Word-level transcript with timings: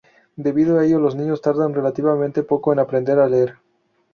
Debido 0.35 0.79
a 0.79 0.83
ello, 0.83 0.97
los 0.99 1.13
niños 1.13 1.43
tardan 1.43 1.75
relativamente 1.75 2.41
poco 2.41 2.73
en 2.73 2.79
aprender 2.79 3.19
a 3.19 3.27
leer. 3.29 3.59